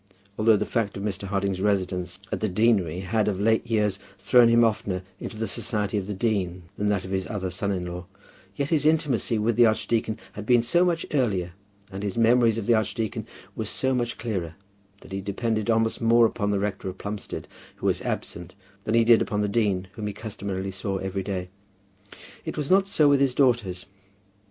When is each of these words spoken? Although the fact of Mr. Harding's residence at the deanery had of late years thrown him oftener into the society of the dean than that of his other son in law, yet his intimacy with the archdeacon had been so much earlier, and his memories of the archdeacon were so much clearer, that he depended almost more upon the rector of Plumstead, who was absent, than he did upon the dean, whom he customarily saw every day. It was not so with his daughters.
Although 0.35 0.57
the 0.57 0.65
fact 0.65 0.97
of 0.97 1.03
Mr. 1.03 1.27
Harding's 1.27 1.61
residence 1.61 2.17
at 2.31 2.39
the 2.39 2.49
deanery 2.49 3.01
had 3.01 3.27
of 3.27 3.39
late 3.39 3.67
years 3.69 3.99
thrown 4.17 4.49
him 4.49 4.63
oftener 4.63 5.03
into 5.19 5.37
the 5.37 5.45
society 5.45 5.95
of 5.95 6.07
the 6.07 6.13
dean 6.15 6.63
than 6.75 6.87
that 6.87 7.05
of 7.05 7.11
his 7.11 7.27
other 7.27 7.51
son 7.51 7.71
in 7.71 7.85
law, 7.85 8.07
yet 8.55 8.69
his 8.71 8.87
intimacy 8.87 9.37
with 9.37 9.57
the 9.57 9.67
archdeacon 9.67 10.17
had 10.33 10.43
been 10.47 10.63
so 10.63 10.83
much 10.83 11.05
earlier, 11.13 11.51
and 11.91 12.01
his 12.01 12.17
memories 12.17 12.57
of 12.57 12.65
the 12.65 12.73
archdeacon 12.73 13.27
were 13.55 13.63
so 13.65 13.93
much 13.93 14.17
clearer, 14.17 14.55
that 15.01 15.11
he 15.11 15.21
depended 15.21 15.69
almost 15.69 16.01
more 16.01 16.25
upon 16.25 16.49
the 16.49 16.57
rector 16.59 16.89
of 16.89 16.97
Plumstead, 16.97 17.47
who 17.75 17.85
was 17.85 18.01
absent, 18.01 18.55
than 18.85 18.95
he 18.95 19.03
did 19.03 19.21
upon 19.21 19.41
the 19.41 19.47
dean, 19.47 19.87
whom 19.93 20.07
he 20.07 20.13
customarily 20.13 20.71
saw 20.71 20.97
every 20.97 21.21
day. 21.21 21.47
It 22.43 22.57
was 22.57 22.71
not 22.71 22.87
so 22.87 23.07
with 23.07 23.19
his 23.19 23.35
daughters. 23.35 23.85